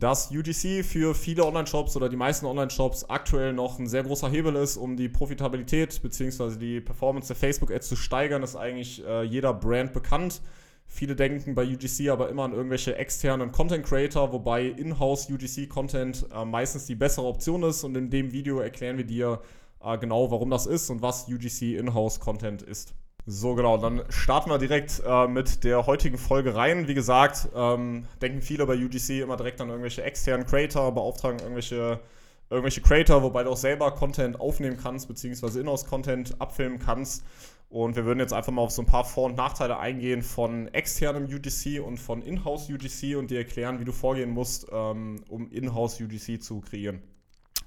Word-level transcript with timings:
dass 0.00 0.30
UGC 0.30 0.82
für 0.82 1.14
viele 1.14 1.44
Online-Shops 1.44 1.96
oder 1.96 2.08
die 2.08 2.16
meisten 2.16 2.46
Online-Shops 2.46 3.04
aktuell 3.04 3.52
noch 3.52 3.78
ein 3.78 3.86
sehr 3.86 4.02
großer 4.02 4.28
Hebel 4.28 4.56
ist, 4.56 4.76
um 4.76 4.96
die 4.96 5.08
Profitabilität 5.08 6.00
bzw. 6.02 6.56
die 6.56 6.80
Performance 6.80 7.28
der 7.28 7.36
Facebook-Ads 7.36 7.88
zu 7.88 7.96
steigern, 7.96 8.42
ist 8.42 8.56
eigentlich 8.56 9.04
äh, 9.06 9.22
jeder 9.22 9.52
Brand 9.52 9.92
bekannt. 9.92 10.40
Viele 10.86 11.14
denken 11.14 11.54
bei 11.54 11.64
UGC 11.64 12.08
aber 12.08 12.30
immer 12.30 12.44
an 12.44 12.52
irgendwelche 12.52 12.96
externen 12.96 13.52
Content 13.52 13.86
Creator, 13.86 14.32
wobei 14.32 14.66
in-house 14.66 15.30
UGC 15.30 15.68
Content 15.68 16.26
äh, 16.34 16.44
meistens 16.44 16.86
die 16.86 16.96
bessere 16.96 17.26
Option 17.26 17.62
ist. 17.62 17.84
Und 17.84 17.96
in 17.96 18.10
dem 18.10 18.32
Video 18.32 18.58
erklären 18.58 18.96
wir 18.96 19.06
dir 19.06 19.40
äh, 19.84 19.98
genau, 19.98 20.30
warum 20.30 20.50
das 20.50 20.66
ist 20.66 20.90
und 20.90 21.02
was 21.02 21.28
UGC 21.28 21.76
in-house 21.76 22.18
Content 22.18 22.62
ist. 22.62 22.94
So, 23.26 23.54
genau, 23.54 23.76
dann 23.76 24.02
starten 24.08 24.50
wir 24.50 24.58
direkt 24.58 25.02
äh, 25.06 25.28
mit 25.28 25.62
der 25.64 25.86
heutigen 25.86 26.18
Folge 26.18 26.54
rein. 26.54 26.88
Wie 26.88 26.94
gesagt, 26.94 27.48
ähm, 27.54 28.06
denken 28.20 28.40
viele 28.40 28.66
bei 28.66 28.74
UGC 28.74 29.20
immer 29.20 29.36
direkt 29.36 29.60
an 29.60 29.68
irgendwelche 29.68 30.02
externen 30.02 30.46
Creator, 30.46 30.92
beauftragen 30.92 31.38
irgendwelche, 31.38 32.00
irgendwelche 32.48 32.80
Creator, 32.80 33.22
wobei 33.22 33.44
du 33.44 33.50
auch 33.50 33.56
selber 33.56 33.90
Content 33.92 34.40
aufnehmen 34.40 34.78
kannst, 34.82 35.06
beziehungsweise 35.06 35.60
Inhouse-Content 35.60 36.40
abfilmen 36.40 36.78
kannst. 36.78 37.22
Und 37.68 37.94
wir 37.94 38.04
würden 38.04 38.18
jetzt 38.18 38.32
einfach 38.32 38.52
mal 38.52 38.62
auf 38.62 38.72
so 38.72 38.82
ein 38.82 38.86
paar 38.86 39.04
Vor- 39.04 39.26
und 39.26 39.36
Nachteile 39.36 39.78
eingehen 39.78 40.22
von 40.22 40.66
externem 40.68 41.24
UGC 41.24 41.78
und 41.80 41.98
von 41.98 42.22
Inhouse 42.22 42.68
UGC 42.68 43.16
und 43.16 43.30
dir 43.30 43.38
erklären, 43.38 43.78
wie 43.78 43.84
du 43.84 43.92
vorgehen 43.92 44.30
musst, 44.30 44.66
ähm, 44.72 45.22
um 45.28 45.48
Inhouse 45.52 46.00
UGC 46.00 46.40
zu 46.40 46.60
kreieren. 46.62 47.00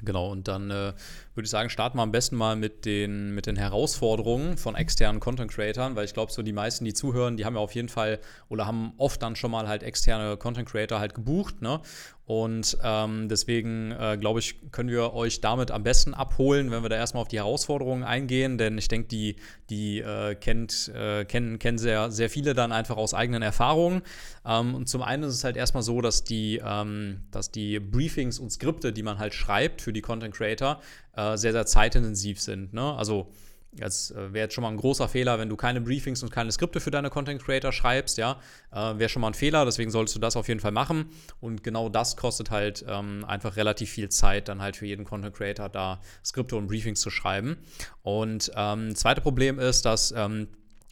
Genau, 0.02 0.32
und 0.32 0.48
dann 0.48 0.70
äh, 0.70 0.94
würde 1.34 1.46
ich 1.46 1.50
sagen, 1.50 1.70
starten 1.70 1.98
wir 1.98 2.02
am 2.02 2.12
besten 2.12 2.36
mal 2.36 2.56
mit 2.56 2.86
den, 2.86 3.34
mit 3.34 3.46
den 3.46 3.56
Herausforderungen 3.56 4.58
von 4.58 4.76
externen 4.76 5.22
Content 5.22 5.52
Creatern, 5.52 5.96
weil 5.96 6.06
ich 6.06 6.14
glaube, 6.14 6.32
so 6.32 6.42
die 6.42 6.52
meisten, 6.52 6.84
die 6.84 6.94
zuhören, 6.94 7.38
die 7.38 7.46
haben 7.46 7.56
ja 7.56 7.62
auf 7.62 7.74
jeden 7.74 7.90
Fall 7.90 8.20
oder 8.50 8.66
haben 8.66 8.94
oft 8.98 9.22
dann 9.22 9.36
schon 9.36 9.52
mal 9.52 9.68
halt 9.68 9.82
externe 9.82 10.36
Content 10.36 10.68
Creator 10.68 11.00
halt 11.00 11.14
gebucht, 11.14 11.62
ne? 11.62 11.80
Und 12.26 12.78
ähm, 12.82 13.28
deswegen 13.28 13.92
äh, 13.92 14.18
glaube 14.18 14.40
ich, 14.40 14.72
können 14.72 14.90
wir 14.90 15.14
euch 15.14 15.42
damit 15.42 15.72
am 15.72 15.84
besten 15.84 16.14
abholen, 16.14 16.72
wenn 16.72 16.82
wir 16.82 16.88
da 16.88 16.96
erstmal 16.96 17.22
auf 17.22 17.28
die 17.28 17.38
Herausforderungen 17.38 18.04
eingehen, 18.04 18.58
denn 18.58 18.78
ich 18.78 18.88
denke, 18.88 19.10
die, 19.10 19.36
die 19.70 20.00
äh, 20.00 20.36
kennt, 20.36 20.90
äh, 20.96 21.26
kennen, 21.26 21.60
kennen 21.60 21.78
sehr, 21.78 22.12
sehr 22.12 22.30
viele 22.30 22.54
dann 22.54 22.72
einfach 22.72 22.96
aus 22.96 23.14
eigenen 23.14 23.42
Erfahrungen. 23.42 24.04
Ähm, 24.46 24.74
und 24.74 24.88
zum 24.88 25.02
einen 25.02 25.24
ist 25.24 25.34
es 25.34 25.44
halt 25.44 25.58
erstmal 25.58 25.84
so, 25.84 26.00
dass 26.00 26.24
die, 26.24 26.62
ähm, 26.66 27.24
dass 27.32 27.52
die 27.52 27.82
Briefings 27.82 28.40
und 28.40 28.52
Skripte, 28.52 28.94
die 28.94 29.04
man 29.04 29.20
halt 29.20 29.34
schreibt 29.34 29.82
für 29.82 29.92
die 29.92 30.02
Content 30.02 30.34
Creator, 30.34 30.80
äh, 31.18 31.36
sehr, 31.36 31.52
sehr 31.52 31.66
zeitintensiv 31.66 32.40
sind. 32.40 32.74
Ne? 32.74 32.94
Also 32.96 33.32
das 33.76 34.12
äh, 34.12 34.34
wäre 34.34 34.46
jetzt 34.46 34.54
schon 34.54 34.62
mal 34.62 34.70
ein 34.70 34.78
großer 34.78 35.08
Fehler, 35.08 35.40
wenn 35.40 35.50
du 35.50 35.56
keine 35.56 35.82
Briefings 35.82 36.24
und 36.24 36.32
keine 36.32 36.52
Skripte 36.52 36.80
für 36.80 36.92
deine 36.92 37.10
Content 37.10 37.42
Creator 37.44 37.72
schreibst, 37.72 38.18
ja. 38.18 38.40
Äh, 38.72 38.98
wäre 38.98 39.10
schon 39.10 39.22
mal 39.22 39.30
ein 39.30 39.34
Fehler, 39.34 39.66
deswegen 39.66 39.92
solltest 39.92 40.16
du 40.16 40.20
das 40.20 40.36
auf 40.36 40.48
jeden 40.48 40.60
Fall 40.60 40.72
machen. 40.72 41.10
Und 41.40 41.64
genau 41.64 41.90
das 41.90 42.16
kostet 42.16 42.52
halt 42.52 42.86
ähm, 42.88 43.26
einfach 43.26 43.56
relativ 43.56 43.90
viel 43.90 44.10
Zeit, 44.10 44.48
dann 44.48 44.62
halt 44.62 44.78
für 44.78 44.86
jeden 44.86 45.06
Content 45.06 45.36
Creator 45.36 45.70
da 45.70 46.00
Skripte 46.24 46.56
und 46.56 46.68
Briefings 46.68 47.02
zu 47.02 47.10
schreiben. 47.10 47.58
Und 48.02 48.52
ähm, 48.56 48.96
zweite 48.96 49.22
Problem 49.22 49.60
ist, 49.60 49.86
dass 49.86 50.12
ähm, 50.12 50.48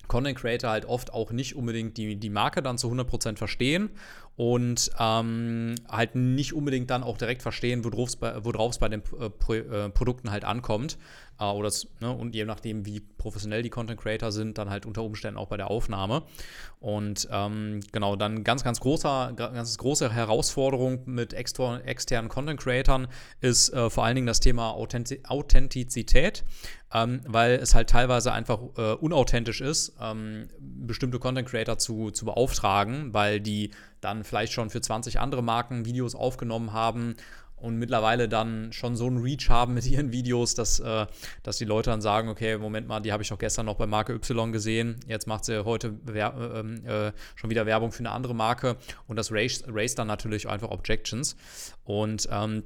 Content 0.07 0.37
Creator 0.37 0.69
halt 0.69 0.85
oft 0.85 1.13
auch 1.13 1.31
nicht 1.31 1.55
unbedingt 1.55 1.97
die, 1.97 2.17
die 2.17 2.29
Marke 2.29 2.61
dann 2.61 2.77
zu 2.77 2.91
100% 2.91 3.37
verstehen 3.37 3.89
und 4.35 4.91
ähm, 4.97 5.75
halt 5.87 6.15
nicht 6.15 6.53
unbedingt 6.53 6.89
dann 6.89 7.03
auch 7.03 7.17
direkt 7.17 7.41
verstehen, 7.41 7.83
worauf 7.83 8.09
es 8.09 8.15
bei, 8.15 8.39
bei 8.39 8.89
den 8.89 9.03
äh, 9.19 9.57
äh, 9.57 9.89
Produkten 9.89 10.31
halt 10.31 10.45
ankommt. 10.45 10.97
Äh, 11.39 11.45
oder 11.45 11.69
ne, 11.99 12.11
und 12.11 12.33
je 12.33 12.45
nachdem, 12.45 12.85
wie 12.85 13.01
professionell 13.01 13.61
die 13.61 13.69
Content 13.69 13.99
Creator 13.99 14.31
sind, 14.31 14.57
dann 14.57 14.69
halt 14.69 14.85
unter 14.85 15.03
Umständen 15.03 15.37
auch 15.37 15.47
bei 15.47 15.57
der 15.57 15.69
Aufnahme. 15.69 16.23
Und 16.79 17.27
ähm, 17.31 17.81
genau, 17.91 18.15
dann 18.15 18.43
ganz, 18.43 18.63
ganz 18.63 18.79
großer, 18.79 19.33
ganz 19.35 19.77
große 19.77 20.11
Herausforderung 20.11 21.01
mit 21.05 21.33
exter 21.33 21.81
externen 21.85 22.29
Content 22.29 22.59
Creatern 22.59 23.07
ist 23.41 23.73
äh, 23.73 23.89
vor 23.89 24.05
allen 24.05 24.15
Dingen 24.15 24.27
das 24.27 24.39
Thema 24.39 24.71
Authentizität, 24.71 26.43
ähm, 26.93 27.21
weil 27.27 27.53
es 27.53 27.75
halt 27.75 27.89
teilweise 27.89 28.31
einfach 28.31 28.59
äh, 28.77 28.93
unauthentisch 28.93 29.61
ist, 29.61 29.93
ähm, 30.01 30.47
bestimmte 30.59 31.19
Content 31.19 31.47
Creator 31.47 31.77
zu, 31.77 32.11
zu 32.11 32.25
beauftragen, 32.25 33.13
weil 33.13 33.39
die 33.39 33.71
dann 34.01 34.23
vielleicht 34.23 34.53
schon 34.53 34.69
für 34.69 34.81
20 34.81 35.19
andere 35.19 35.41
Marken 35.41 35.85
Videos 35.85 36.15
aufgenommen 36.15 36.73
haben 36.73 37.15
und 37.61 37.77
mittlerweile 37.77 38.27
dann 38.27 38.73
schon 38.73 38.95
so 38.95 39.05
einen 39.05 39.19
Reach 39.19 39.49
haben 39.49 39.73
mit 39.75 39.85
ihren 39.89 40.11
Videos, 40.11 40.55
dass, 40.55 40.79
äh, 40.79 41.05
dass 41.43 41.57
die 41.57 41.65
Leute 41.65 41.91
dann 41.91 42.01
sagen, 42.01 42.29
okay, 42.29 42.57
Moment 42.57 42.87
mal, 42.87 42.99
die 42.99 43.11
habe 43.11 43.23
ich 43.23 43.29
doch 43.29 43.37
gestern 43.37 43.67
noch 43.67 43.75
bei 43.75 43.85
Marke 43.85 44.13
Y 44.13 44.51
gesehen, 44.51 44.99
jetzt 45.07 45.27
macht 45.27 45.45
sie 45.45 45.63
heute 45.63 45.93
äh, 46.07 46.19
äh, 46.19 47.11
schon 47.35 47.49
wieder 47.49 47.65
Werbung 47.65 47.91
für 47.91 47.99
eine 47.99 48.11
andere 48.11 48.35
Marke. 48.35 48.77
Und 49.07 49.15
das 49.15 49.31
race 49.31 49.95
dann 49.95 50.07
natürlich 50.07 50.49
einfach 50.49 50.69
Objections. 50.71 51.35
Und 51.83 52.27
ähm, 52.31 52.63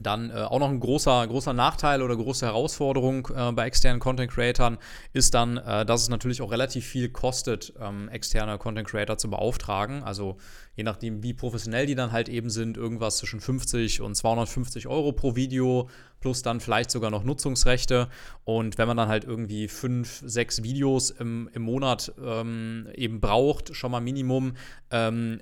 dann 0.00 0.30
äh, 0.30 0.34
auch 0.34 0.58
noch 0.58 0.68
ein 0.68 0.80
großer, 0.80 1.26
großer 1.26 1.52
Nachteil 1.52 2.02
oder 2.02 2.16
große 2.16 2.46
Herausforderung 2.46 3.28
äh, 3.34 3.52
bei 3.52 3.66
externen 3.66 4.00
Content 4.00 4.30
Creatern 4.30 4.78
ist 5.12 5.34
dann, 5.34 5.56
äh, 5.56 5.84
dass 5.84 6.02
es 6.02 6.08
natürlich 6.08 6.42
auch 6.42 6.50
relativ 6.50 6.86
viel 6.86 7.08
kostet, 7.08 7.72
ähm, 7.80 8.08
externe 8.08 8.58
Content 8.58 8.88
Creator 8.88 9.18
zu 9.18 9.30
beauftragen. 9.30 10.02
Also 10.02 10.36
je 10.74 10.84
nachdem, 10.84 11.22
wie 11.22 11.34
professionell 11.34 11.86
die 11.86 11.94
dann 11.94 12.12
halt 12.12 12.28
eben 12.28 12.50
sind, 12.50 12.76
irgendwas 12.76 13.18
zwischen 13.18 13.40
50 13.40 14.00
und 14.00 14.14
250 14.14 14.86
Euro 14.86 15.12
pro 15.12 15.34
Video 15.34 15.88
plus 16.20 16.42
dann 16.42 16.60
vielleicht 16.60 16.90
sogar 16.90 17.10
noch 17.10 17.24
Nutzungsrechte. 17.24 18.08
Und 18.44 18.78
wenn 18.78 18.88
man 18.88 18.96
dann 18.96 19.08
halt 19.08 19.24
irgendwie 19.24 19.68
fünf, 19.68 20.22
sechs 20.24 20.62
Videos 20.62 21.10
im, 21.10 21.48
im 21.52 21.62
Monat 21.62 22.12
ähm, 22.22 22.88
eben 22.94 23.20
braucht, 23.20 23.74
schon 23.74 23.90
mal 23.90 24.00
Minimum, 24.00 24.54
ähm, 24.90 25.40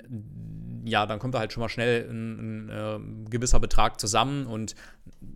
ja, 0.86 1.04
dann 1.04 1.19
kommt 1.19 1.34
da 1.34 1.41
halt 1.41 1.52
schon 1.52 1.60
mal 1.62 1.69
schnell 1.69 2.08
ein, 2.08 2.69
ein, 2.69 2.70
äh, 2.70 3.30
gewisser 3.30 3.58
Betrag 3.58 4.00
zusammen 4.00 4.47
und 4.47 4.74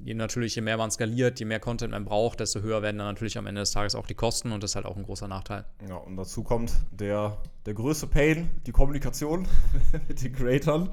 je, 0.05 0.15
natürlich, 0.15 0.55
je 0.55 0.63
mehr 0.63 0.77
man 0.77 0.91
skaliert, 0.91 1.41
je 1.41 1.45
mehr 1.45 1.59
Content 1.61 1.91
man 1.91 2.05
braucht, 2.05 2.41
desto 2.41 2.61
höher 2.61 2.83
werden 2.83 2.99
dann 2.99 3.09
natürlich 3.09 3.37
am 3.37 3.47
Ende 3.47 3.61
des 3.61 3.73
Tages 3.73 3.95
auch 3.95 4.07
die 4.07 4.15
Kosten 4.15 4.53
und 4.53 4.63
das 4.63 4.73
ist 4.73 4.77
halt 4.77 4.87
auch 4.87 4.97
ein 4.97 5.03
großer 5.03 5.29
Nachteil. 5.29 5.65
Ja, 5.89 5.97
und 5.97 6.17
dazu 6.17 6.45
kommt 6.45 6.73
der, 6.93 7.37
der 7.67 7.75
größte 7.75 8.07
Pain, 8.07 8.49
die 8.67 8.73
Kommunikation 8.73 9.49
mit 10.09 10.23
den 10.23 10.33
Creatoren 10.33 10.91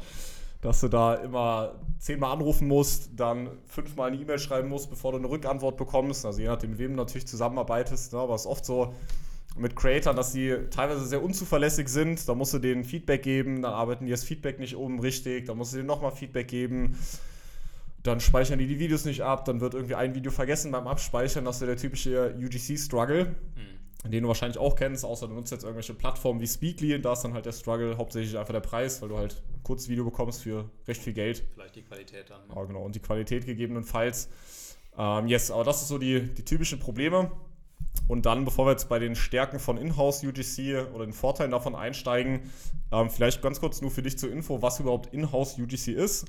dass 0.62 0.82
du 0.82 0.88
da 0.88 1.14
immer 1.14 1.76
zehnmal 2.00 2.34
anrufen 2.34 2.68
musst, 2.68 3.12
dann 3.16 3.52
fünfmal 3.68 4.08
eine 4.08 4.18
E-Mail 4.20 4.40
schreiben 4.40 4.70
musst, 4.70 4.90
bevor 4.90 5.12
du 5.12 5.20
eine 5.20 5.30
Rückantwort 5.30 5.78
bekommst. 5.78 6.26
Also 6.26 6.42
je 6.42 6.48
nachdem, 6.48 6.72
mit 6.72 6.80
wem 6.80 6.92
du 6.92 6.98
natürlich 6.98 7.28
zusammenarbeitest. 7.28 8.14
Ne? 8.14 8.20
Aber 8.20 8.34
es 8.34 8.42
ist 8.42 8.48
oft 8.48 8.66
so 8.66 8.96
mit 9.58 9.76
Creators, 9.76 10.16
dass 10.16 10.32
die 10.32 10.56
teilweise 10.70 11.06
sehr 11.06 11.24
unzuverlässig 11.24 11.90
sind. 11.90 12.28
Da 12.28 12.36
musst 12.36 12.54
du 12.54 12.60
denen 12.60 12.84
Feedback 12.84 13.24
geben, 13.24 13.62
dann 13.62 13.74
arbeiten 13.74 14.06
die 14.06 14.12
das 14.12 14.24
Feedback 14.24 14.60
nicht 14.60 14.76
um 14.76 15.00
richtig, 15.00 15.46
dann 15.46 15.58
musst 15.58 15.74
du 15.74 15.78
denen 15.78 15.88
nochmal 15.88 16.12
Feedback 16.12 16.48
geben. 16.48 16.98
Dann 18.04 18.20
speichern 18.20 18.60
die 18.60 18.68
die 18.68 18.80
Videos 18.80 19.06
nicht 19.06 19.24
ab, 19.24 19.46
dann 19.46 19.60
wird 19.60 19.74
irgendwie 19.74 19.96
ein 19.96 20.16
Video 20.16 20.32
vergessen 20.32 20.72
beim 20.72 20.88
Abspeichern. 20.88 21.46
Das 21.46 21.58
ist 21.58 21.62
ja 21.62 21.68
der 21.68 21.78
typische 21.78 22.36
UGC-Struggle. 22.38 23.36
Mhm 23.56 23.78
den 24.10 24.24
du 24.24 24.28
wahrscheinlich 24.28 24.58
auch 24.58 24.76
kennst, 24.76 25.04
außer 25.04 25.28
du 25.28 25.34
nutzt 25.34 25.52
jetzt 25.52 25.64
irgendwelche 25.64 25.94
Plattformen 25.94 26.40
wie 26.40 26.48
Speakly 26.48 26.96
und 26.96 27.04
da 27.04 27.14
ist 27.14 27.22
dann 27.22 27.34
halt 27.34 27.46
der 27.46 27.52
Struggle 27.52 27.98
hauptsächlich 27.98 28.38
einfach 28.38 28.54
der 28.54 28.62
Preis, 28.62 29.02
weil 29.02 29.10
du 29.10 29.18
halt 29.18 29.42
ein 29.54 29.64
kurzes 29.64 29.90
Video 29.90 30.06
bekommst 30.06 30.44
für 30.44 30.70
recht 30.88 31.02
viel 31.02 31.14
Geld. 31.14 31.44
Vielleicht 31.54 31.76
die 31.76 31.82
Qualität 31.82 32.30
dann. 32.30 32.48
Ne? 32.48 32.54
Ja, 32.56 32.64
genau, 32.66 32.84
und 32.84 32.96
die 32.96 33.00
Qualität 33.00 33.46
gegebenenfalls. 33.46 34.30
Ähm, 34.98 35.28
yes, 35.28 35.52
aber 35.52 35.64
das 35.64 35.82
ist 35.82 35.90
so 35.90 35.98
die, 35.98 36.22
die 36.22 36.46
typischen 36.46 36.80
Probleme. 36.80 37.32
Und 38.08 38.26
dann, 38.26 38.46
bevor 38.46 38.66
wir 38.66 38.72
jetzt 38.72 38.90
bei 38.90 39.00
den 39.00 39.16
Stärken 39.16 39.60
von 39.60 39.78
Inhouse 39.78 40.24
UGC 40.24 40.94
oder 40.94 41.06
den 41.06 41.14
Vorteilen 41.14 41.52
davon 41.52 41.76
einsteigen, 41.76 42.42
ähm, 42.92 43.10
vielleicht 43.10 43.42
ganz 43.42 43.60
kurz 43.60 43.82
nur 43.82 43.92
für 43.92 44.02
dich 44.02 44.18
zur 44.18 44.32
Info, 44.32 44.62
was 44.62 44.80
überhaupt 44.80 45.14
Inhouse 45.14 45.58
UGC 45.58 45.90
ist, 45.90 46.26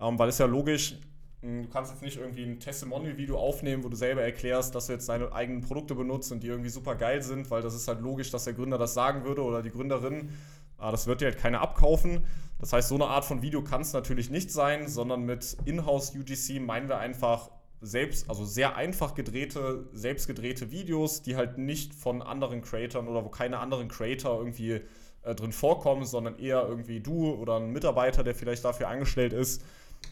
ähm, 0.00 0.18
weil 0.18 0.28
es 0.28 0.38
ja 0.38 0.46
logisch, 0.46 0.96
hm, 1.40 1.62
du 1.64 1.68
kannst 1.68 1.92
jetzt 1.92 2.02
nicht 2.02 2.18
irgendwie 2.18 2.44
ein 2.44 2.60
Testimonial-Video 2.60 3.38
aufnehmen, 3.38 3.82
wo 3.82 3.88
du 3.88 3.96
selber 3.96 4.22
erklärst, 4.22 4.74
dass 4.74 4.86
du 4.86 4.92
jetzt 4.92 5.08
deine 5.08 5.32
eigenen 5.32 5.62
Produkte 5.62 5.94
benutzt 5.94 6.30
und 6.32 6.42
die 6.42 6.48
irgendwie 6.48 6.70
super 6.70 6.94
geil 6.94 7.22
sind, 7.22 7.50
weil 7.50 7.62
das 7.62 7.74
ist 7.74 7.88
halt 7.88 8.00
logisch, 8.00 8.30
dass 8.30 8.44
der 8.44 8.54
Gründer 8.54 8.78
das 8.78 8.94
sagen 8.94 9.24
würde 9.24 9.42
oder 9.42 9.62
die 9.62 9.70
Gründerin. 9.70 10.30
Aber 10.76 10.92
das 10.92 11.06
wird 11.06 11.20
dir 11.20 11.26
halt 11.26 11.38
keiner 11.38 11.60
abkaufen. 11.60 12.24
Das 12.58 12.72
heißt, 12.72 12.88
so 12.88 12.96
eine 12.96 13.06
Art 13.06 13.24
von 13.24 13.42
Video 13.42 13.62
kann 13.62 13.82
es 13.82 13.92
natürlich 13.92 14.30
nicht 14.30 14.50
sein, 14.50 14.88
sondern 14.88 15.24
mit 15.24 15.56
Inhouse 15.64 16.14
UGC 16.14 16.60
meinen 16.60 16.88
wir 16.88 16.98
einfach 16.98 17.50
selbst, 17.82 18.30
also 18.30 18.44
sehr 18.44 18.76
einfach 18.76 19.14
gedrehte, 19.14 19.88
selbst 19.92 20.26
gedrehte 20.26 20.70
Videos, 20.70 21.22
die 21.22 21.36
halt 21.36 21.58
nicht 21.58 21.94
von 21.94 22.22
anderen 22.22 22.62
Creatoren 22.62 23.08
oder 23.08 23.24
wo 23.24 23.28
keine 23.28 23.58
anderen 23.58 23.88
Creator 23.88 24.38
irgendwie 24.38 24.80
äh, 25.22 25.34
drin 25.34 25.52
vorkommen, 25.52 26.04
sondern 26.04 26.38
eher 26.38 26.66
irgendwie 26.66 27.00
du 27.00 27.32
oder 27.34 27.56
ein 27.56 27.70
Mitarbeiter, 27.70 28.22
der 28.22 28.34
vielleicht 28.34 28.64
dafür 28.64 28.88
angestellt 28.88 29.32
ist 29.32 29.62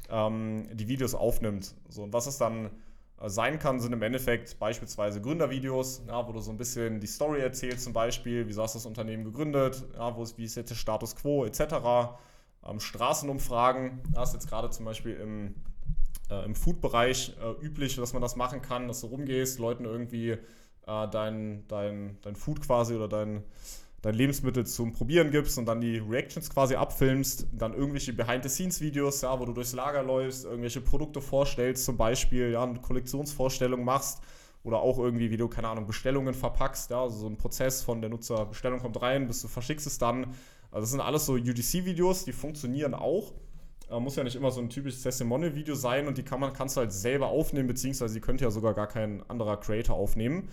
ähm, 0.09 0.69
die 0.73 0.89
Videos 0.89 1.15
aufnimmt. 1.15 1.75
So, 1.89 2.03
und 2.03 2.13
was 2.13 2.27
es 2.27 2.39
dann 2.39 2.71
äh, 3.21 3.29
sein 3.29 3.59
kann, 3.59 3.81
sind 3.81 3.93
im 3.93 4.03
Endeffekt 4.03 4.59
beispielsweise 4.59 5.21
Gründervideos, 5.21 6.03
ja, 6.07 6.27
wo 6.27 6.33
du 6.33 6.41
so 6.41 6.51
ein 6.51 6.57
bisschen 6.57 7.01
die 7.01 7.07
Story 7.07 7.41
erzählst, 7.41 7.85
zum 7.85 7.93
Beispiel, 7.93 8.47
wieso 8.47 8.63
hast 8.63 8.75
du 8.75 8.79
das 8.79 8.87
Unternehmen 8.87 9.25
gegründet, 9.25 9.85
ja, 9.95 10.17
wo 10.17 10.23
ist, 10.23 10.39
wie 10.39 10.45
ist 10.45 10.57
jetzt 10.57 10.71
der 10.71 10.77
Status 10.77 11.17
quo, 11.17 11.45
etc. 11.45 11.61
Ähm, 12.67 12.81
Straßenumfragen, 12.81 14.01
da 14.13 14.23
ist 14.23 14.35
jetzt 14.35 14.49
gerade 14.49 14.71
zum 14.71 14.85
Beispiel 14.85 15.15
im, 15.15 15.55
äh, 16.31 16.45
im 16.45 16.55
Food-Bereich 16.55 17.37
äh, 17.41 17.65
üblich, 17.65 17.97
dass 17.97 18.13
man 18.13 18.23
das 18.23 18.37
machen 18.37 18.63
kann, 18.63 18.89
dass 18.89 19.01
du 19.01 19.09
rumgehst, 19.09 19.59
Leuten 19.59 19.85
irgendwie 19.85 20.31
äh, 20.31 20.39
dein, 20.87 21.65
dein, 21.69 22.19
dein 22.23 22.37
Food 22.37 22.61
quasi 22.61 22.95
oder 22.95 23.09
dein 23.09 23.45
dein 24.03 24.15
Lebensmittel 24.15 24.67
zum 24.67 24.93
Probieren 24.93 25.31
gibst 25.31 25.59
und 25.59 25.67
dann 25.67 25.81
die 25.81 25.99
Reactions 25.99 26.49
quasi 26.49 26.75
abfilmst, 26.75 27.47
dann 27.53 27.75
irgendwelche 27.75 28.13
Behind-the-Scenes-Videos, 28.13 29.23
ja, 29.23 29.39
wo 29.39 29.45
du 29.45 29.53
durchs 29.53 29.75
Lager 29.75 30.03
läufst, 30.03 30.45
irgendwelche 30.45 30.81
Produkte 30.81 31.21
vorstellst, 31.21 31.85
zum 31.85 31.97
Beispiel, 31.97 32.51
ja, 32.51 32.65
eine 32.65 32.81
Kollektionsvorstellung 32.81 33.85
machst 33.85 34.23
oder 34.63 34.81
auch 34.81 34.99
irgendwie, 34.99 35.31
wie 35.31 35.37
du, 35.37 35.49
keine 35.49 35.69
Ahnung, 35.69 35.87
Bestellungen 35.87 36.35
verpackst, 36.35 36.91
ja, 36.91 37.03
also 37.03 37.19
so 37.19 37.27
ein 37.27 37.37
Prozess 37.37 37.83
von 37.83 38.01
der 38.01 38.11
Nutzer, 38.11 38.47
Bestellung 38.47 38.81
kommt 38.81 39.01
rein, 39.03 39.27
bis 39.27 39.43
du 39.43 39.49
verschickst 39.49 39.87
es 39.87 39.99
dann. 39.99 40.35
Also 40.71 40.83
das 40.83 40.91
sind 40.91 41.01
alles 41.01 41.27
so 41.27 41.35
UGC-Videos, 41.35 42.25
die 42.25 42.33
funktionieren 42.33 42.95
auch. 42.95 43.33
Äh, 43.91 44.01
muss 44.01 44.17
ja 44.17 44.25
nicht 44.25 44.37
immer 44.37 44.51
so 44.51 44.61
ein 44.61 44.71
typisches 44.71 45.03
Testimonial-Video 45.03 45.75
sein 45.75 46.07
und 46.07 46.17
die 46.17 46.23
kann 46.23 46.41
man, 46.41 46.53
kannst 46.53 46.77
du 46.77 46.81
halt 46.81 46.93
selber 46.93 47.29
aufnehmen, 47.29 47.67
beziehungsweise 47.67 48.15
die 48.15 48.21
könnte 48.21 48.45
ja 48.45 48.51
sogar 48.51 48.75
gar 48.75 48.87
kein 48.87 49.23
anderer 49.29 49.59
Creator 49.59 49.97
aufnehmen. 49.97 50.49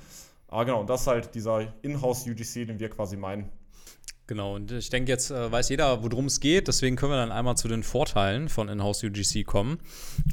Aber 0.48 0.66
genau, 0.66 0.82
und 0.82 0.90
das 0.90 1.02
ist 1.02 1.08
halt 1.08 1.36
dieser 1.36 1.74
Inhouse-UGC, 1.82 2.66
den 2.66 2.80
wir 2.80 2.90
quasi 2.90 3.18
meinen. 3.18 3.50
Genau, 4.28 4.56
und 4.56 4.72
ich 4.72 4.90
denke, 4.90 5.12
jetzt 5.12 5.32
äh, 5.32 5.52
weiß 5.52 5.70
jeder, 5.70 6.04
worum 6.04 6.26
es 6.26 6.40
geht. 6.40 6.68
Deswegen 6.68 6.96
können 6.96 7.14
wir 7.14 7.18
dann 7.18 7.32
einmal 7.32 7.56
zu 7.56 7.68
den 7.68 7.84
Vorteilen 7.84 8.50
von 8.50 8.68
Inhouse 8.68 9.04
UGC 9.04 9.46
kommen. 9.46 9.80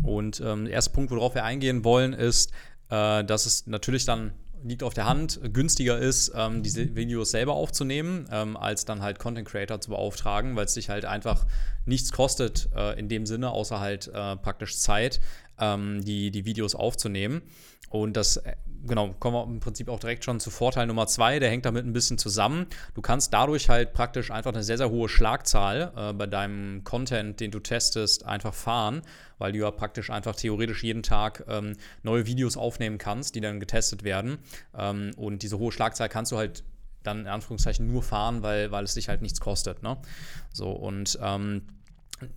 Und 0.02 0.40
ähm, 0.40 0.64
der 0.64 0.74
erste 0.74 0.92
Punkt, 0.92 1.12
worauf 1.12 1.34
wir 1.34 1.44
eingehen 1.44 1.84
wollen, 1.84 2.12
ist, 2.12 2.52
äh, 2.90 3.22
dass 3.22 3.46
es 3.46 3.66
natürlich 3.66 4.04
dann 4.04 4.32
liegt 4.64 4.82
auf 4.82 4.94
der 4.94 5.04
Hand, 5.04 5.40
günstiger 5.52 5.98
ist, 5.98 6.32
ähm, 6.34 6.62
diese 6.62 6.96
Videos 6.96 7.30
selber 7.30 7.52
aufzunehmen, 7.54 8.26
ähm, 8.32 8.56
als 8.56 8.84
dann 8.84 9.02
halt 9.02 9.18
Content 9.18 9.46
Creator 9.46 9.80
zu 9.80 9.90
beauftragen, 9.90 10.56
weil 10.56 10.64
es 10.64 10.74
sich 10.74 10.88
halt 10.88 11.04
einfach 11.04 11.46
nichts 11.84 12.12
kostet 12.12 12.70
äh, 12.74 12.98
in 12.98 13.08
dem 13.08 13.26
Sinne, 13.26 13.50
außer 13.50 13.78
halt 13.78 14.08
äh, 14.08 14.36
praktisch 14.36 14.76
Zeit, 14.78 15.20
ähm, 15.58 16.04
die, 16.04 16.30
die 16.30 16.44
Videos 16.44 16.74
aufzunehmen. 16.74 17.42
Und 17.90 18.16
das, 18.16 18.38
äh, 18.38 18.56
genau, 18.86 19.14
kommen 19.20 19.36
wir 19.36 19.44
im 19.44 19.60
Prinzip 19.60 19.88
auch 19.88 20.00
direkt 20.00 20.24
schon 20.24 20.40
zu 20.40 20.50
Vorteil 20.50 20.86
Nummer 20.86 21.06
zwei, 21.06 21.38
der 21.38 21.48
hängt 21.50 21.64
damit 21.64 21.86
ein 21.86 21.92
bisschen 21.92 22.18
zusammen. 22.18 22.66
Du 22.94 23.02
kannst 23.02 23.32
dadurch 23.32 23.68
halt 23.68 23.92
praktisch 23.92 24.32
einfach 24.32 24.52
eine 24.52 24.64
sehr, 24.64 24.78
sehr 24.78 24.90
hohe 24.90 25.08
Schlagzahl 25.08 25.92
äh, 25.96 26.12
bei 26.12 26.26
deinem 26.26 26.82
Content, 26.82 27.38
den 27.38 27.52
du 27.52 27.60
testest, 27.60 28.26
einfach 28.26 28.52
fahren, 28.52 29.02
weil 29.38 29.52
du 29.52 29.60
ja 29.60 29.70
praktisch 29.70 30.10
einfach 30.10 30.34
theoretisch 30.34 30.82
jeden 30.82 31.04
Tag 31.04 31.44
ähm, 31.48 31.76
neue 32.02 32.26
Videos 32.26 32.56
aufnehmen 32.56 32.98
kannst, 32.98 33.36
die 33.36 33.40
dann 33.40 33.60
getestet 33.60 34.02
werden. 34.02 34.38
Ähm, 34.76 35.12
und 35.16 35.42
diese 35.42 35.58
hohe 35.58 35.70
Schlagzahl 35.70 36.08
kannst 36.08 36.32
du 36.32 36.36
halt 36.36 36.64
dann 37.04 37.20
in 37.20 37.26
Anführungszeichen 37.28 37.86
nur 37.86 38.02
fahren, 38.02 38.42
weil, 38.42 38.72
weil 38.72 38.82
es 38.82 38.94
dich 38.94 39.08
halt 39.08 39.22
nichts 39.22 39.38
kostet. 39.38 39.82
Ne? 39.82 39.98
So, 40.52 40.70
und 40.70 41.16
ähm, 41.22 41.62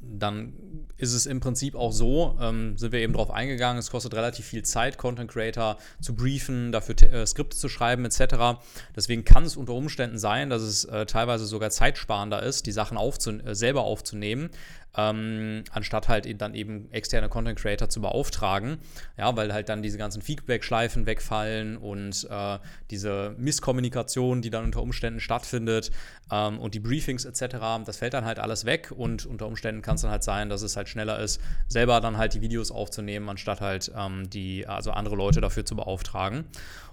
dann 0.01 0.53
ist 0.97 1.13
es 1.13 1.25
im 1.25 1.39
Prinzip 1.39 1.75
auch 1.75 1.91
so, 1.91 2.37
ähm, 2.41 2.77
sind 2.77 2.91
wir 2.91 2.99
eben 2.99 3.13
darauf 3.13 3.31
eingegangen, 3.31 3.77
es 3.77 3.91
kostet 3.91 4.13
relativ 4.15 4.45
viel 4.45 4.63
Zeit, 4.63 4.97
Content 4.97 5.29
Creator 5.31 5.77
zu 6.01 6.15
briefen, 6.15 6.71
dafür 6.71 6.95
äh, 7.03 7.25
Skripte 7.25 7.55
zu 7.55 7.69
schreiben 7.69 8.03
etc. 8.05 8.59
Deswegen 8.95 9.23
kann 9.23 9.43
es 9.43 9.55
unter 9.55 9.73
Umständen 9.73 10.17
sein, 10.17 10.49
dass 10.49 10.61
es 10.61 10.85
äh, 10.85 11.05
teilweise 11.05 11.45
sogar 11.45 11.69
zeitsparender 11.69 12.41
ist, 12.41 12.65
die 12.65 12.71
Sachen 12.71 12.97
aufzu 12.97 13.31
äh, 13.31 13.55
selber 13.55 13.81
aufzunehmen, 13.81 14.49
ähm, 14.95 15.63
anstatt 15.71 16.07
halt 16.07 16.41
dann 16.41 16.53
eben 16.53 16.91
externe 16.91 17.29
Content 17.29 17.59
Creator 17.59 17.89
zu 17.89 18.01
beauftragen. 18.01 18.77
Ja, 19.17 19.35
weil 19.35 19.53
halt 19.53 19.69
dann 19.69 19.81
diese 19.81 19.97
ganzen 19.97 20.21
Feedback-Schleifen 20.21 21.05
wegfallen 21.05 21.77
und 21.77 22.27
äh, 22.29 22.59
diese 22.89 23.35
Misskommunikation, 23.37 24.41
die 24.41 24.49
dann 24.49 24.65
unter 24.65 24.81
Umständen 24.81 25.19
stattfindet 25.19 25.91
ähm, 26.31 26.59
und 26.59 26.73
die 26.73 26.79
Briefings 26.79 27.25
etc., 27.25 27.57
das 27.85 27.97
fällt 27.97 28.13
dann 28.13 28.25
halt 28.25 28.39
alles 28.39 28.65
weg 28.65 28.91
und 28.95 29.25
unter 29.25 29.47
Umständen 29.47 29.81
kann 29.81 29.95
es 29.95 30.01
dann 30.01 30.11
halt 30.11 30.23
sein, 30.23 30.49
dass 30.49 30.61
es 30.61 30.75
halt 30.75 30.89
schneller 30.89 31.19
ist, 31.19 31.41
selber 31.67 32.01
dann 32.01 32.17
halt 32.17 32.33
die 32.33 32.41
Videos 32.41 32.71
aufzunehmen, 32.71 33.29
anstatt 33.29 33.61
halt 33.61 33.91
ähm, 33.95 34.29
die, 34.29 34.67
also 34.67 34.91
andere 34.91 35.15
Leute 35.15 35.41
dafür 35.41 35.65
zu 35.65 35.75
beauftragen. 35.75 36.45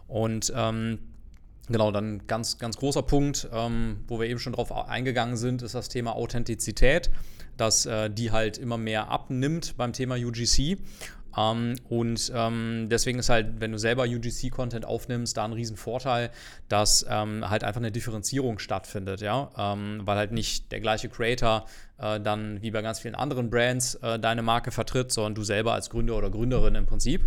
Und 0.07 0.53
ähm, 0.55 0.99
Genau, 1.69 1.91
dann 1.91 2.27
ganz, 2.27 2.59
ganz 2.59 2.77
großer 2.77 3.03
Punkt, 3.03 3.49
ähm, 3.53 4.05
wo 4.07 4.21
wir 4.21 4.29
eben 4.29 4.39
schon 4.39 4.53
drauf 4.53 4.71
eingegangen 4.71 5.37
sind, 5.37 5.63
ist 5.63 5.75
das 5.75 5.89
Thema 5.89 6.15
Authentizität 6.15 7.11
dass 7.57 7.87
äh, 7.87 8.11
die 8.11 8.31
halt 8.31 8.59
immer 8.59 8.79
mehr 8.79 9.09
abnimmt 9.09 9.77
beim 9.77 9.93
Thema 9.93 10.17
UGC. 10.17 10.79
Ähm, 11.37 11.75
und 11.89 12.33
ähm, 12.35 12.87
deswegen 12.91 13.19
ist 13.19 13.29
halt, 13.29 13.61
wenn 13.61 13.73
du 13.73 13.79
selber 13.79 14.05
UGC-Content 14.05 14.85
aufnimmst, 14.85 15.37
da 15.37 15.45
ein 15.45 15.53
Riesenvorteil, 15.53 16.31
dass 16.69 17.05
ähm, 17.09 17.49
halt 17.49 17.65
einfach 17.65 17.81
eine 17.81 17.91
Differenzierung 17.91 18.59
stattfindet, 18.59 19.21
ja, 19.21 19.51
weil 19.57 20.17
halt 20.17 20.33
nicht 20.33 20.71
der 20.71 20.81
gleiche 20.81 21.09
Creator 21.09 21.67
äh, 21.99 22.21
dann 22.21 22.63
wie 22.63 22.71
bei 22.71 22.83
ganz 22.83 23.01
vielen 23.01 23.15
anderen 23.15 23.51
Brands 23.51 23.97
äh, 23.97 24.19
deine 24.19 24.43
Marke 24.43 24.71
vertritt, 24.71 25.13
sondern 25.13 25.35
du 25.35 25.43
selber 25.43 25.75
als 25.75 25.91
Gründer 25.91 26.17
oder 26.17 26.31
Gründerin 26.31 26.77
im 26.77 26.87
Prinzip. 26.87 27.27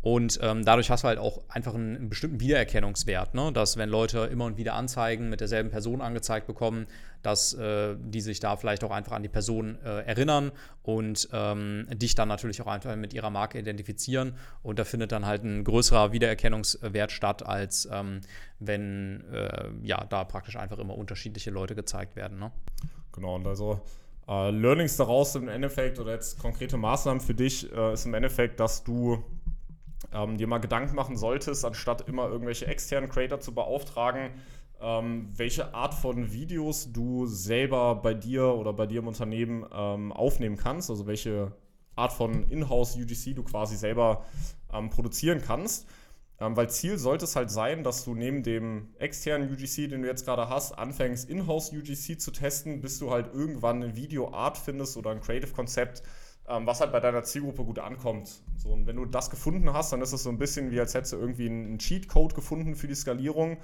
Und 0.00 0.38
ähm, 0.42 0.64
dadurch 0.64 0.90
hast 0.90 1.02
du 1.02 1.08
halt 1.08 1.18
auch 1.18 1.40
einfach 1.48 1.74
einen, 1.74 1.96
einen 1.96 2.08
bestimmten 2.08 2.38
Wiedererkennungswert, 2.38 3.34
ne? 3.34 3.52
dass 3.52 3.76
wenn 3.76 3.88
Leute 3.88 4.20
immer 4.30 4.44
und 4.44 4.56
wieder 4.56 4.74
Anzeigen 4.74 5.28
mit 5.28 5.40
derselben 5.40 5.70
Person 5.70 6.00
angezeigt 6.00 6.46
bekommen, 6.46 6.86
dass 7.22 7.52
äh, 7.54 7.96
die 7.98 8.20
sich 8.20 8.38
da 8.38 8.56
vielleicht 8.56 8.84
auch 8.84 8.92
einfach 8.92 9.12
an 9.12 9.24
die 9.24 9.28
Person 9.28 9.76
äh, 9.84 10.04
erinnern 10.04 10.52
und 10.82 11.28
ähm, 11.32 11.88
dich 11.92 12.14
dann 12.14 12.28
natürlich 12.28 12.62
auch 12.62 12.68
einfach 12.68 12.94
mit 12.94 13.12
ihrer 13.12 13.30
Marke 13.30 13.58
identifizieren. 13.58 14.34
Und 14.62 14.78
da 14.78 14.84
findet 14.84 15.10
dann 15.10 15.26
halt 15.26 15.42
ein 15.42 15.64
größerer 15.64 16.12
Wiedererkennungswert 16.12 17.10
statt, 17.10 17.44
als 17.44 17.88
ähm, 17.90 18.20
wenn 18.60 19.24
äh, 19.32 19.70
ja 19.82 20.04
da 20.04 20.22
praktisch 20.22 20.56
einfach 20.56 20.78
immer 20.78 20.96
unterschiedliche 20.96 21.50
Leute 21.50 21.74
gezeigt 21.74 22.14
werden. 22.14 22.38
Ne? 22.38 22.52
Genau, 23.12 23.34
und 23.34 23.46
also 23.46 23.80
Uh, 24.30 24.50
Learnings 24.50 24.98
daraus 24.98 25.34
im 25.36 25.48
Endeffekt 25.48 25.98
oder 25.98 26.12
jetzt 26.12 26.38
konkrete 26.38 26.76
Maßnahmen 26.76 27.18
für 27.18 27.32
dich 27.32 27.72
uh, 27.72 27.92
ist 27.92 28.04
im 28.04 28.12
Endeffekt, 28.12 28.60
dass 28.60 28.84
du 28.84 29.24
ähm, 30.12 30.36
dir 30.38 30.46
mal 30.46 30.58
Gedanken 30.58 30.94
machen 30.94 31.16
solltest, 31.16 31.64
anstatt 31.64 32.08
immer 32.08 32.28
irgendwelche 32.28 32.66
externen 32.66 33.10
Creator 33.10 33.40
zu 33.40 33.54
beauftragen, 33.54 34.30
ähm, 34.80 35.28
welche 35.34 35.74
Art 35.74 35.94
von 35.94 36.32
Videos 36.32 36.92
du 36.92 37.26
selber 37.26 37.96
bei 37.96 38.14
dir 38.14 38.54
oder 38.54 38.72
bei 38.72 38.86
dir 38.86 39.00
im 39.00 39.08
Unternehmen 39.08 39.66
ähm, 39.72 40.12
aufnehmen 40.12 40.56
kannst, 40.56 40.90
also 40.90 41.06
welche 41.06 41.52
Art 41.96 42.12
von 42.12 42.48
Inhouse 42.48 42.96
UGC 42.96 43.34
du 43.34 43.42
quasi 43.42 43.76
selber 43.76 44.24
ähm, 44.72 44.90
produzieren 44.90 45.42
kannst. 45.44 45.86
Ähm, 46.40 46.56
weil 46.56 46.70
Ziel 46.70 46.98
sollte 46.98 47.24
es 47.24 47.34
halt 47.34 47.50
sein, 47.50 47.82
dass 47.82 48.04
du 48.04 48.14
neben 48.14 48.44
dem 48.44 48.94
externen 48.98 49.52
UGC, 49.52 49.88
den 49.88 50.02
du 50.02 50.08
jetzt 50.08 50.24
gerade 50.24 50.48
hast, 50.48 50.72
anfängst, 50.72 51.28
Inhouse 51.28 51.72
UGC 51.72 52.20
zu 52.20 52.30
testen, 52.30 52.80
bis 52.80 53.00
du 53.00 53.10
halt 53.10 53.34
irgendwann 53.34 53.82
eine 53.82 53.96
Videoart 53.96 54.56
findest 54.56 54.96
oder 54.96 55.10
ein 55.10 55.20
Creative-Konzept, 55.20 56.02
was 56.48 56.80
halt 56.80 56.92
bei 56.92 57.00
deiner 57.00 57.22
Zielgruppe 57.22 57.64
gut 57.64 57.78
ankommt. 57.78 58.42
So, 58.56 58.70
und 58.70 58.86
wenn 58.86 58.96
du 58.96 59.04
das 59.04 59.30
gefunden 59.30 59.72
hast, 59.72 59.92
dann 59.92 60.00
ist 60.00 60.12
es 60.12 60.22
so 60.22 60.30
ein 60.30 60.38
bisschen 60.38 60.70
wie, 60.70 60.80
als 60.80 60.94
hättest 60.94 61.12
du 61.12 61.16
irgendwie 61.18 61.46
einen 61.46 61.78
Cheat-Code 61.78 62.34
gefunden 62.34 62.74
für 62.74 62.88
die 62.88 62.94
Skalierung, 62.94 63.58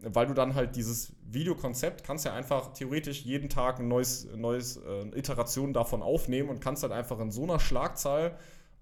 weil 0.00 0.26
du 0.26 0.34
dann 0.34 0.54
halt 0.54 0.76
dieses 0.76 1.12
Videokonzept 1.24 2.04
kannst 2.04 2.24
ja 2.24 2.32
einfach 2.32 2.72
theoretisch 2.72 3.22
jeden 3.22 3.48
Tag 3.48 3.80
ein 3.80 3.88
neues, 3.88 4.28
neues 4.36 4.76
äh, 4.76 5.18
Iteration 5.18 5.72
davon 5.72 6.02
aufnehmen 6.02 6.48
und 6.48 6.60
kannst 6.60 6.84
halt 6.84 6.92
einfach 6.92 7.18
in 7.18 7.32
so 7.32 7.42
einer 7.42 7.58
Schlagzahl 7.58 8.36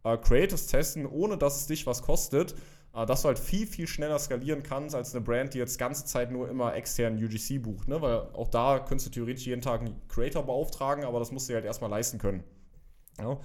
äh, 0.04 0.18
Creatives 0.18 0.66
testen, 0.66 1.06
ohne 1.06 1.38
dass 1.38 1.56
es 1.56 1.66
dich 1.66 1.86
was 1.86 2.02
kostet, 2.02 2.54
äh, 2.94 3.06
dass 3.06 3.22
du 3.22 3.28
halt 3.28 3.38
viel, 3.38 3.66
viel 3.66 3.86
schneller 3.86 4.18
skalieren 4.18 4.62
kannst 4.62 4.94
als 4.94 5.14
eine 5.14 5.24
Brand, 5.24 5.54
die 5.54 5.58
jetzt 5.58 5.78
ganze 5.78 6.04
Zeit 6.04 6.30
nur 6.30 6.50
immer 6.50 6.74
externen 6.74 7.22
UGC 7.24 7.62
bucht. 7.62 7.88
Ne? 7.88 8.02
Weil 8.02 8.18
auch 8.34 8.48
da 8.48 8.78
könntest 8.80 9.06
du 9.06 9.10
theoretisch 9.12 9.46
jeden 9.46 9.62
Tag 9.62 9.80
einen 9.80 10.00
Creator 10.08 10.44
beauftragen, 10.44 11.04
aber 11.04 11.18
das 11.18 11.32
musst 11.32 11.48
du 11.48 11.54
halt 11.54 11.64
erstmal 11.64 11.90
leisten 11.90 12.18
können. 12.18 12.44
Ja. 13.18 13.38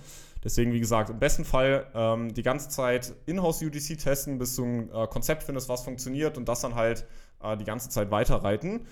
Deswegen, 0.44 0.74
wie 0.74 0.80
gesagt, 0.80 1.10
im 1.10 1.20
besten 1.20 1.46
Fall 1.46 1.86
ähm, 1.94 2.34
die 2.34 2.42
ganze 2.42 2.70
Zeit 2.70 3.14
Inhouse 3.26 3.62
UGC 3.62 3.98
testen, 3.98 4.40
bis 4.40 4.56
du 4.56 4.66
ein 4.66 4.92
äh, 4.92 5.08
Konzept 5.08 5.44
findest, 5.44 5.70
was 5.70 5.84
funktioniert 5.84 6.38
und 6.38 6.50
das 6.50 6.62
dann 6.62 6.76
halt 6.76 7.06
äh, 7.44 7.56
die 7.58 7.66
ganze 7.66 7.90
Zeit 7.90 8.10
weiterreiten. 8.10 8.88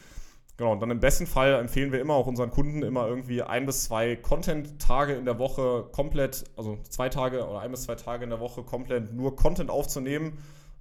Genau, 0.58 0.74
und 0.74 0.82
dann 0.82 0.92
im 0.92 1.00
besten 1.00 1.26
Fall 1.26 1.54
empfehlen 1.54 1.92
wir 1.92 2.02
immer 2.02 2.16
auch 2.16 2.28
unseren 2.28 2.52
Kunden 2.52 2.84
immer 2.84 3.08
irgendwie 3.08 3.42
ein 3.42 3.66
bis 3.66 3.86
zwei 3.86 4.18
Content-Tage 4.18 5.14
in 5.14 5.26
der 5.26 5.40
Woche 5.40 5.88
komplett, 5.92 6.44
also 6.58 6.78
zwei 6.90 7.08
Tage 7.08 7.48
oder 7.48 7.62
ein 7.62 7.72
bis 7.72 7.84
zwei 7.84 7.96
Tage 7.96 8.26
in 8.26 8.30
der 8.30 8.42
Woche 8.42 8.64
komplett 8.64 9.14
nur 9.14 9.38
Content 9.38 9.70
aufzunehmen 9.70 10.38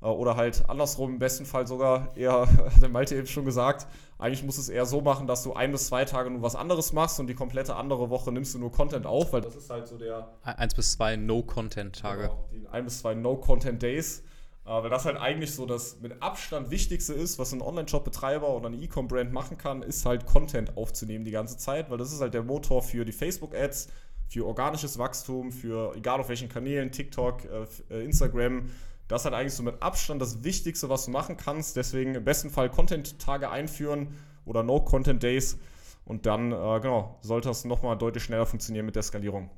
oder 0.06 0.36
halt 0.36 0.68
andersrum, 0.68 1.14
im 1.14 1.18
besten 1.18 1.44
Fall 1.44 1.66
sogar 1.66 2.16
eher, 2.16 2.46
hat 2.74 2.82
der 2.82 2.88
Malte 2.88 3.16
eben 3.16 3.26
schon 3.26 3.44
gesagt, 3.44 3.86
eigentlich 4.18 4.44
muss 4.44 4.58
es 4.58 4.68
eher 4.68 4.86
so 4.86 5.00
machen, 5.00 5.26
dass 5.26 5.42
du 5.42 5.54
ein 5.54 5.72
bis 5.72 5.86
zwei 5.86 6.04
Tage 6.04 6.30
nur 6.30 6.42
was 6.42 6.56
anderes 6.56 6.92
machst 6.92 7.18
und 7.20 7.26
die 7.26 7.34
komplette 7.34 7.76
andere 7.76 8.10
Woche 8.10 8.32
nimmst 8.32 8.54
du 8.54 8.58
nur 8.58 8.72
Content 8.72 9.06
auf, 9.06 9.32
weil 9.32 9.40
das 9.40 9.56
ist 9.56 9.70
halt 9.70 9.88
so 9.88 9.98
der. 9.98 10.28
Eins 10.42 10.74
bis 10.74 10.92
zwei 10.92 11.16
No-Content-Tage. 11.16 12.22
Genau, 12.22 12.48
die 12.52 12.68
ein 12.68 12.84
bis 12.84 13.00
zwei 13.00 13.14
No-Content-Days. 13.14 14.22
Äh, 14.68 14.82
weil 14.82 14.90
das 14.90 15.06
halt 15.06 15.16
eigentlich 15.16 15.54
so 15.54 15.64
das 15.64 16.00
mit 16.00 16.20
Abstand 16.22 16.70
Wichtigste 16.70 17.14
ist, 17.14 17.38
was 17.38 17.52
ein 17.52 17.62
Online-Shop-Betreiber 17.62 18.48
oder 18.50 18.66
eine 18.66 18.76
E-Com-Brand 18.76 19.32
machen 19.32 19.56
kann, 19.56 19.82
ist 19.82 20.04
halt 20.04 20.26
Content 20.26 20.76
aufzunehmen 20.76 21.24
die 21.24 21.30
ganze 21.30 21.56
Zeit, 21.56 21.90
weil 21.90 21.96
das 21.96 22.12
ist 22.12 22.20
halt 22.20 22.34
der 22.34 22.42
Motor 22.42 22.82
für 22.82 23.06
die 23.06 23.12
Facebook-Ads, 23.12 23.88
für 24.28 24.46
organisches 24.46 24.98
Wachstum, 24.98 25.52
für 25.52 25.94
egal 25.96 26.20
auf 26.20 26.28
welchen 26.28 26.50
Kanälen, 26.50 26.92
TikTok, 26.92 27.44
äh, 27.88 28.04
Instagram, 28.04 28.68
das 29.08 29.22
ist 29.22 29.24
halt 29.24 29.34
eigentlich 29.34 29.54
so 29.54 29.62
mit 29.62 29.82
Abstand 29.82 30.20
das 30.20 30.44
Wichtigste, 30.44 30.88
was 30.88 31.06
du 31.06 31.10
machen 31.10 31.36
kannst. 31.36 31.76
Deswegen 31.76 32.14
im 32.14 32.24
besten 32.24 32.50
Fall 32.50 32.70
Content-Tage 32.70 33.50
einführen 33.50 34.14
oder 34.44 34.62
No-Content-Days. 34.62 35.58
Und 36.04 36.26
dann, 36.26 36.52
äh, 36.52 36.80
genau, 36.80 37.18
sollte 37.22 37.48
das 37.48 37.64
nochmal 37.64 37.96
deutlich 37.96 38.22
schneller 38.22 38.46
funktionieren 38.46 38.86
mit 38.86 38.96
der 38.96 39.02
Skalierung. 39.02 39.50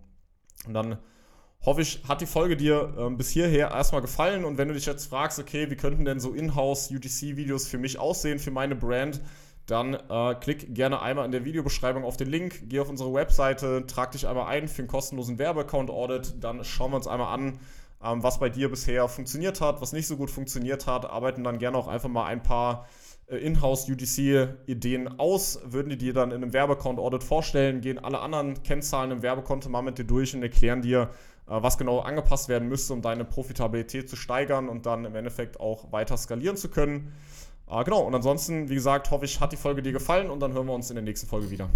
Und 0.67 0.75
dann 0.75 0.99
hoffe 1.65 1.83
ich, 1.83 2.03
hat 2.09 2.21
die 2.21 2.27
Folge 2.27 2.57
dir 2.57 2.95
äh, 2.97 3.11
bis 3.11 3.31
hierher 3.31 3.71
erstmal 3.71 4.01
gefallen. 4.01 4.45
Und 4.45 4.57
wenn 4.57 4.69
du 4.69 4.75
dich 4.75 4.87
jetzt 4.87 5.07
fragst, 5.07 5.39
okay, 5.39 5.71
wie 5.71 5.77
könnten 5.77 6.05
denn 6.05 6.21
so 6.21 6.33
Inhouse 6.33 6.91
UGC-Videos 6.91 7.67
für 7.67 7.79
mich 7.79 7.99
aussehen, 7.99 8.39
für 8.39 8.51
meine 8.51 8.77
Brand, 8.77 9.21
dann 9.67 9.95
äh, 9.95 10.35
klick 10.41 10.75
gerne 10.75 11.03
einmal 11.03 11.25
in 11.25 11.33
der 11.33 11.45
Videobeschreibung 11.45 12.05
auf 12.05 12.17
den 12.17 12.29
Link, 12.29 12.69
geh 12.69 12.81
auf 12.81 12.89
unsere 12.89 13.13
Webseite, 13.13 13.87
trag 13.87 14.13
dich 14.13 14.27
einmal 14.27 14.47
ein 14.47 14.69
für 14.69 14.83
einen 14.83 14.89
kostenlosen 14.89 15.39
Werbeaccount-Audit, 15.39 16.43
dann 16.43 16.65
schauen 16.65 16.93
wir 16.93 16.97
uns 16.97 17.07
einmal 17.07 17.33
an, 17.33 17.61
ähm, 18.03 18.23
was 18.23 18.39
bei 18.39 18.49
dir 18.49 18.71
bisher 18.71 19.09
funktioniert 19.09 19.61
hat, 19.61 19.81
was 19.81 19.93
nicht 19.93 20.07
so 20.07 20.17
gut 20.17 20.31
funktioniert 20.31 20.87
hat, 20.87 21.05
arbeiten 21.05 21.45
dann 21.45 21.59
gerne 21.59 21.77
auch 21.77 21.89
einfach 21.89 22.09
mal 22.09 22.25
ein 22.25 22.43
paar 22.43 22.87
äh, 23.27 23.37
Inhouse-UGC-Ideen 23.37 25.19
aus, 25.19 25.61
würden 25.65 25.91
die 25.91 25.99
dir 25.99 26.13
dann 26.13 26.31
in 26.31 26.43
einem 26.43 26.53
Werbeaccount-Audit 26.53 27.23
vorstellen, 27.23 27.81
gehen 27.81 27.99
alle 27.99 28.21
anderen 28.21 28.63
Kennzahlen 28.63 29.11
im 29.11 29.23
Werbekonto 29.23 29.69
mal 29.69 29.83
mit 29.83 29.99
dir 29.99 30.05
durch 30.05 30.35
und 30.35 30.43
erklären 30.43 30.83
dir, 30.83 31.11
äh, 31.47 31.63
was 31.63 31.79
genau 31.79 32.01
angepasst 32.01 32.49
werden 32.49 32.69
müsste, 32.69 32.93
um 32.93 33.03
deine 33.03 33.25
Profitabilität 33.25 34.09
zu 34.09 34.17
steigern 34.17 34.69
und 34.69 34.87
dann 34.87 35.05
im 35.05 35.15
Endeffekt 35.15 35.61
auch 35.61 35.93
weiter 35.93 36.17
skalieren 36.17 36.57
zu 36.57 36.71
können. 36.71 37.13
Äh, 37.69 37.85
genau, 37.85 38.01
und 38.01 38.15
ansonsten, 38.15 38.69
wie 38.69 38.75
gesagt, 38.75 39.11
hoffe 39.11 39.25
ich, 39.25 39.41
hat 39.41 39.53
die 39.53 39.57
Folge 39.57 39.83
dir 39.83 39.93
gefallen 39.93 40.31
und 40.31 40.41
dann 40.41 40.53
hören 40.53 40.67
wir 40.67 40.75
uns 40.75 40.91
in 40.91 40.97
der 40.97 41.05
nächsten 41.05 41.29
Folge 41.29 41.51
wieder. 41.51 41.71